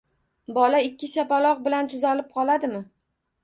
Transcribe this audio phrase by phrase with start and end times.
[0.57, 2.85] Bola ikki shapaloq bilan tuzalib qoladimi?